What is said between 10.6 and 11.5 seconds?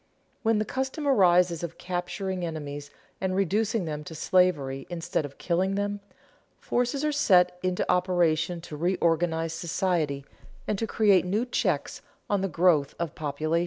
and to create new